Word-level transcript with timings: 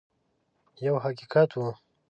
یو 0.85 0.95
حقیقت 1.05 1.49
وو. 1.57 1.69